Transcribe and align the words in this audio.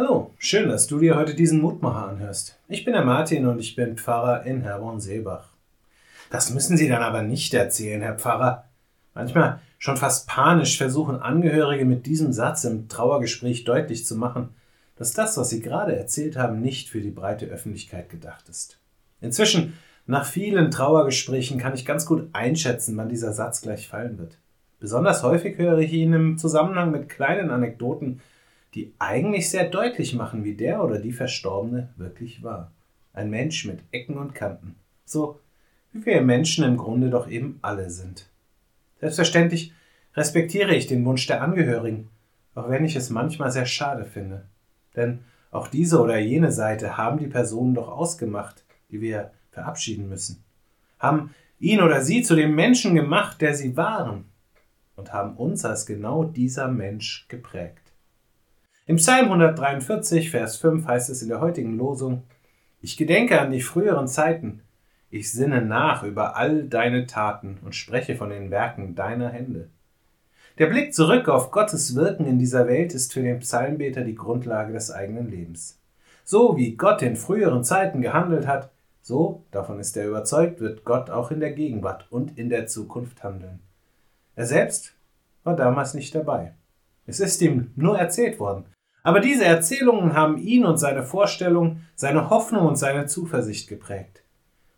Hallo, 0.00 0.30
schön, 0.38 0.68
dass 0.68 0.86
du 0.86 1.00
dir 1.00 1.16
heute 1.16 1.34
diesen 1.34 1.60
Mutmacher 1.60 2.06
anhörst. 2.06 2.56
Ich 2.68 2.84
bin 2.84 2.94
der 2.94 3.04
Martin 3.04 3.48
und 3.48 3.58
ich 3.58 3.74
bin 3.74 3.96
Pfarrer 3.96 4.44
in 4.44 4.60
Herborn-Seebach. 4.60 5.48
Das 6.30 6.54
müssen 6.54 6.76
Sie 6.76 6.88
dann 6.88 7.02
aber 7.02 7.22
nicht 7.22 7.52
erzählen, 7.52 8.00
Herr 8.00 8.14
Pfarrer. 8.14 8.66
Manchmal 9.14 9.58
schon 9.76 9.96
fast 9.96 10.28
panisch 10.28 10.78
versuchen 10.78 11.16
Angehörige 11.16 11.84
mit 11.84 12.06
diesem 12.06 12.32
Satz 12.32 12.62
im 12.62 12.88
Trauergespräch 12.88 13.64
deutlich 13.64 14.06
zu 14.06 14.14
machen, 14.14 14.50
dass 14.94 15.14
das, 15.14 15.36
was 15.36 15.50
Sie 15.50 15.60
gerade 15.60 15.96
erzählt 15.96 16.36
haben, 16.36 16.60
nicht 16.60 16.90
für 16.90 17.00
die 17.00 17.10
breite 17.10 17.46
Öffentlichkeit 17.46 18.08
gedacht 18.08 18.48
ist. 18.48 18.78
Inzwischen, 19.20 19.76
nach 20.06 20.26
vielen 20.26 20.70
Trauergesprächen, 20.70 21.58
kann 21.58 21.74
ich 21.74 21.84
ganz 21.84 22.06
gut 22.06 22.28
einschätzen, 22.34 22.96
wann 22.96 23.08
dieser 23.08 23.32
Satz 23.32 23.62
gleich 23.62 23.88
fallen 23.88 24.16
wird. 24.16 24.38
Besonders 24.78 25.24
häufig 25.24 25.58
höre 25.58 25.78
ich 25.78 25.92
ihn 25.92 26.12
im 26.12 26.38
Zusammenhang 26.38 26.92
mit 26.92 27.08
kleinen 27.08 27.50
Anekdoten, 27.50 28.20
die 28.74 28.92
eigentlich 28.98 29.50
sehr 29.50 29.68
deutlich 29.68 30.14
machen, 30.14 30.44
wie 30.44 30.54
der 30.54 30.82
oder 30.82 30.98
die 30.98 31.12
Verstorbene 31.12 31.88
wirklich 31.96 32.42
war. 32.42 32.72
Ein 33.12 33.30
Mensch 33.30 33.64
mit 33.64 33.80
Ecken 33.90 34.18
und 34.18 34.34
Kanten. 34.34 34.76
So 35.04 35.40
wie 35.92 36.04
wir 36.04 36.20
Menschen 36.20 36.64
im 36.64 36.76
Grunde 36.76 37.10
doch 37.10 37.28
eben 37.28 37.58
alle 37.62 37.90
sind. 37.90 38.28
Selbstverständlich 39.00 39.72
respektiere 40.14 40.74
ich 40.74 40.86
den 40.86 41.04
Wunsch 41.04 41.26
der 41.26 41.42
Angehörigen, 41.42 42.08
auch 42.54 42.68
wenn 42.68 42.84
ich 42.84 42.96
es 42.96 43.10
manchmal 43.10 43.50
sehr 43.50 43.66
schade 43.66 44.04
finde. 44.04 44.44
Denn 44.96 45.20
auch 45.50 45.68
diese 45.68 46.00
oder 46.00 46.18
jene 46.18 46.52
Seite 46.52 46.96
haben 46.96 47.18
die 47.18 47.26
Personen 47.26 47.74
doch 47.74 47.88
ausgemacht, 47.88 48.64
die 48.90 49.00
wir 49.00 49.30
verabschieden 49.50 50.08
müssen, 50.08 50.42
haben 50.98 51.34
ihn 51.58 51.80
oder 51.80 52.02
sie 52.02 52.22
zu 52.22 52.36
dem 52.36 52.54
Menschen 52.54 52.94
gemacht, 52.94 53.40
der 53.40 53.54
sie 53.54 53.76
waren, 53.76 54.24
und 54.96 55.12
haben 55.12 55.36
uns 55.36 55.64
als 55.64 55.86
genau 55.86 56.24
dieser 56.24 56.68
Mensch 56.68 57.26
geprägt. 57.28 57.87
Im 58.88 58.96
Psalm 58.96 59.26
143, 59.26 60.30
Vers 60.30 60.56
5 60.56 60.86
heißt 60.86 61.10
es 61.10 61.20
in 61.20 61.28
der 61.28 61.42
heutigen 61.42 61.76
Losung, 61.76 62.22
Ich 62.80 62.96
gedenke 62.96 63.38
an 63.38 63.50
die 63.50 63.60
früheren 63.60 64.08
Zeiten, 64.08 64.62
ich 65.10 65.30
sinne 65.30 65.60
nach 65.60 66.04
über 66.04 66.38
all 66.38 66.64
deine 66.64 67.04
Taten 67.04 67.58
und 67.62 67.74
spreche 67.74 68.16
von 68.16 68.30
den 68.30 68.50
Werken 68.50 68.94
deiner 68.94 69.28
Hände. 69.28 69.68
Der 70.56 70.68
Blick 70.68 70.94
zurück 70.94 71.28
auf 71.28 71.50
Gottes 71.50 71.96
Wirken 71.96 72.24
in 72.24 72.38
dieser 72.38 72.66
Welt 72.66 72.94
ist 72.94 73.12
für 73.12 73.20
den 73.20 73.40
Psalmbeter 73.40 74.04
die 74.04 74.14
Grundlage 74.14 74.72
des 74.72 74.90
eigenen 74.90 75.30
Lebens. 75.30 75.78
So 76.24 76.56
wie 76.56 76.74
Gott 76.74 77.02
in 77.02 77.16
früheren 77.16 77.64
Zeiten 77.64 78.00
gehandelt 78.00 78.46
hat, 78.46 78.70
so, 79.02 79.44
davon 79.50 79.80
ist 79.80 79.98
er 79.98 80.08
überzeugt, 80.08 80.60
wird 80.60 80.86
Gott 80.86 81.10
auch 81.10 81.30
in 81.30 81.40
der 81.40 81.52
Gegenwart 81.52 82.06
und 82.10 82.38
in 82.38 82.48
der 82.48 82.66
Zukunft 82.66 83.22
handeln. 83.22 83.60
Er 84.34 84.46
selbst 84.46 84.94
war 85.44 85.56
damals 85.56 85.92
nicht 85.92 86.14
dabei. 86.14 86.54
Es 87.06 87.20
ist 87.20 87.42
ihm 87.42 87.70
nur 87.76 87.98
erzählt 87.98 88.40
worden. 88.40 88.64
Aber 89.08 89.20
diese 89.20 89.46
Erzählungen 89.46 90.12
haben 90.12 90.36
ihn 90.36 90.66
und 90.66 90.76
seine 90.76 91.02
Vorstellung, 91.02 91.80
seine 91.96 92.28
Hoffnung 92.28 92.66
und 92.66 92.76
seine 92.76 93.06
Zuversicht 93.06 93.66
geprägt. 93.66 94.22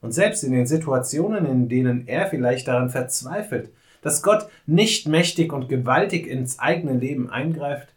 Und 0.00 0.10
selbst 0.10 0.42
in 0.42 0.50
den 0.50 0.66
Situationen, 0.66 1.46
in 1.46 1.68
denen 1.68 2.08
er 2.08 2.26
vielleicht 2.26 2.66
daran 2.66 2.90
verzweifelt, 2.90 3.72
dass 4.02 4.24
Gott 4.24 4.48
nicht 4.66 5.06
mächtig 5.06 5.52
und 5.52 5.68
gewaltig 5.68 6.26
ins 6.26 6.58
eigene 6.58 6.94
Leben 6.94 7.30
eingreift, 7.30 7.94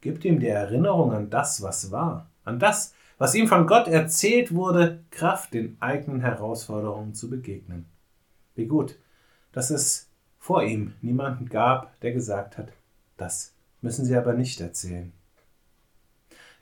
gibt 0.00 0.24
ihm 0.24 0.38
die 0.38 0.46
Erinnerung 0.46 1.12
an 1.12 1.30
das, 1.30 1.62
was 1.62 1.90
war, 1.90 2.30
an 2.44 2.60
das, 2.60 2.94
was 3.18 3.34
ihm 3.34 3.48
von 3.48 3.66
Gott 3.66 3.88
erzählt 3.88 4.54
wurde, 4.54 5.00
Kraft, 5.10 5.52
den 5.52 5.78
eigenen 5.80 6.20
Herausforderungen 6.20 7.14
zu 7.14 7.28
begegnen. 7.28 7.86
Wie 8.54 8.66
gut, 8.66 9.00
dass 9.50 9.70
es 9.70 10.08
vor 10.38 10.62
ihm 10.62 10.92
niemanden 11.00 11.48
gab, 11.48 11.98
der 12.02 12.12
gesagt 12.12 12.56
hat, 12.56 12.68
das 13.16 13.52
müssen 13.80 14.04
Sie 14.04 14.14
aber 14.14 14.34
nicht 14.34 14.60
erzählen. 14.60 15.12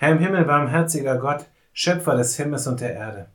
Herr 0.02 0.12
im 0.12 0.18
Himmel, 0.18 0.46
barmherziger 0.46 1.18
Gott, 1.18 1.44
Schöpfer 1.74 2.16
des 2.16 2.34
Himmels 2.38 2.66
und 2.66 2.80
der 2.80 2.94
Erde, 2.94 3.26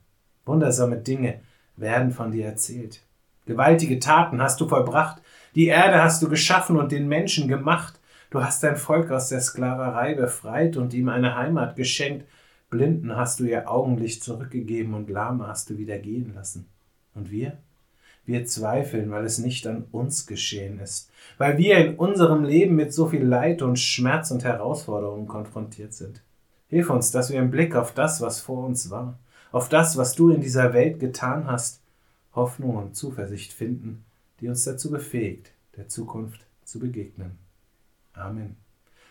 wundersame 0.48 0.98
Dinge 0.98 1.42
werden 1.76 2.10
von 2.10 2.32
dir 2.32 2.48
erzählt. 2.48 3.04
Gewaltige 3.46 4.00
Taten 4.00 4.42
hast 4.42 4.60
du 4.60 4.68
vollbracht, 4.68 5.22
die 5.54 5.68
Erde 5.68 6.02
hast 6.02 6.24
du 6.24 6.28
geschaffen 6.28 6.78
und 6.78 6.92
den 6.92 7.08
Menschen 7.08 7.48
gemacht. 7.48 8.00
Du 8.32 8.44
hast 8.44 8.64
dein 8.64 8.78
Volk 8.78 9.12
aus 9.12 9.30
der 9.30 9.42
Sklaverei 9.42 10.16
befreit 10.16 10.76
und 10.76 10.96
ihm 10.96 11.08
eine 11.10 11.36
Heimat 11.36 11.76
geschenkt. 11.76 12.26
Blinden 12.72 13.16
hast 13.16 13.40
du 13.40 13.44
ihr 13.44 13.70
Augenlicht 13.70 14.24
zurückgegeben 14.24 14.96
und 14.96 15.08
Lahme 15.08 15.48
hast 15.48 15.70
du 15.70 15.78
wieder 15.78 16.00
gehen 16.00 16.34
lassen. 16.34 16.68
Und 17.14 17.30
wir? 17.30 17.60
Wir 18.26 18.44
zweifeln, 18.48 19.12
weil 19.12 19.26
es 19.26 19.38
nicht 19.38 19.68
an 19.68 19.86
uns 19.92 20.26
geschehen 20.26 20.80
ist, 20.80 21.12
weil 21.38 21.60
wir 21.60 21.78
in 21.78 21.96
unserem 21.96 22.44
Leben 22.44 22.76
mit 22.76 22.92
so 22.92 23.06
viel 23.06 23.24
Leid 23.24 23.62
und 23.62 23.78
Schmerz 23.78 24.32
und 24.32 24.44
Herausforderungen 24.44 25.28
konfrontiert 25.28 25.94
sind. 25.94 26.24
Hilf 26.76 26.90
uns, 26.90 27.10
dass 27.10 27.32
wir 27.32 27.40
im 27.40 27.52
Blick 27.52 27.74
auf 27.74 27.94
das, 27.94 28.20
was 28.20 28.42
vor 28.42 28.66
uns 28.66 28.90
war, 28.90 29.18
auf 29.54 29.70
das, 29.70 29.96
was 29.96 30.14
du 30.14 30.30
in 30.30 30.42
dieser 30.42 30.74
Welt 30.74 31.00
getan 31.00 31.48
hast, 31.48 31.82
Hoffnung 32.34 32.76
und 32.76 32.98
Zuversicht 32.98 33.54
finden, 33.54 34.04
die 34.42 34.50
uns 34.50 34.66
dazu 34.66 34.92
befähigt, 34.92 35.54
der 35.78 35.88
Zukunft 35.88 36.46
zu 36.66 36.80
begegnen. 36.80 37.38
Amen. 38.12 38.58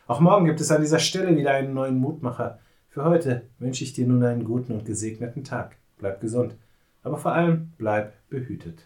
Auch 0.07 0.21
morgen 0.21 0.45
gibt 0.45 0.61
es 0.61 0.71
an 0.71 0.83
dieser 0.83 0.99
Stelle 0.99 1.35
wieder 1.39 1.53
einen 1.53 1.73
neuen 1.73 1.97
Mutmacher. 1.97 2.59
Für 2.91 3.07
heute 3.07 3.47
wünsche 3.59 3.83
ich 3.83 3.95
dir 3.95 4.07
nun 4.07 4.23
einen 4.25 4.45
guten 4.45 4.75
und 4.75 4.85
gesegneten 4.85 5.43
Tag. 5.43 5.77
Bleib 5.97 6.21
gesund, 6.21 6.57
aber 7.03 7.17
vor 7.17 7.33
allem 7.33 7.73
bleib 7.79 8.13
behütet. 8.29 8.85